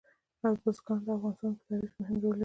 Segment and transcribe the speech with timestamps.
[0.61, 2.39] بزګان د افغانستان په طبیعت کې مهم رول لري.